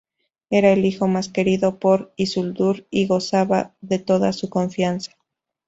Era 0.49 0.71
el 0.73 0.83
hijo 0.85 1.07
más 1.07 1.29
querido 1.29 1.77
por 1.77 2.11
Isildur 2.15 2.87
y 2.89 3.05
gozaba 3.05 3.75
de 3.81 3.99
toda 3.99 4.33
su 4.33 4.49
confianza. 4.49 5.15